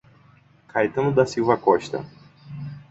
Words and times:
Caetano 0.67 1.11
da 1.11 1.27
Silva 1.27 1.57
Costa 1.57 2.03